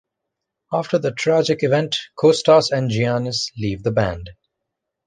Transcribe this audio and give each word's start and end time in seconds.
After 0.73 0.97
that 0.97 1.15
tragic 1.15 1.61
event, 1.61 1.95
Kostas 2.17 2.71
and 2.71 2.89
Giannis 2.89 3.51
leave 3.55 3.83
the 3.83 3.91
band. 3.91 4.31